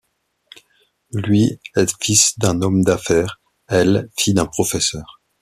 [1.13, 5.21] Lui est fils d'un homme d'affaires, elle, fille d'un professeur.